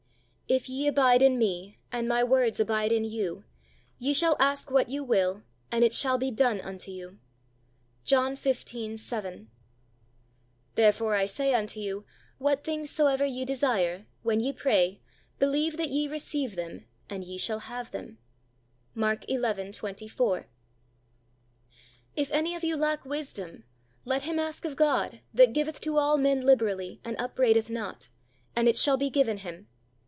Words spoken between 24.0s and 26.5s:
let him ask of God, that giveth to all men